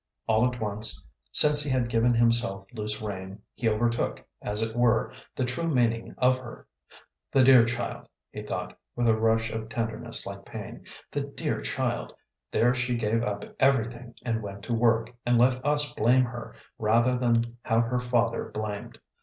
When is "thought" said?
8.41-8.75